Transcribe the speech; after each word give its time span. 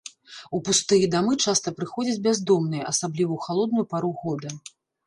У 0.57 0.61
пустыя 0.69 1.09
дамы 1.17 1.33
часта 1.49 1.75
прыходзяць 1.81 2.17
бяздомныя, 2.31 2.89
асабліва 2.95 3.31
ў 3.35 3.39
халодную 3.47 3.85
пару 3.95 4.15
года. 4.27 4.61